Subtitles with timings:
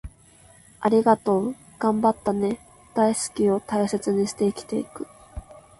[0.81, 2.57] 『ありがとう』、『頑張ったね』、
[2.95, 5.05] 『大好き』を大切にして生きていく